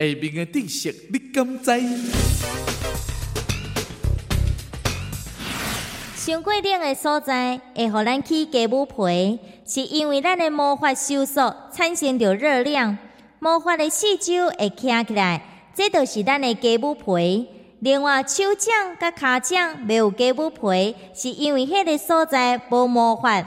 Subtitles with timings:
[0.00, 1.72] 下面的知识你敢知？
[6.14, 12.96] 上过冷的所在会互咱起鸡母皮，是因为咱的魔法收缩产生着热量，
[13.40, 15.42] 魔法的四周会翘起来，
[15.74, 17.48] 这就是咱的鸡母皮。
[17.80, 23.44] 另外，手掌甲骹掌没有鸡母皮，是因为迄个所在无魔法。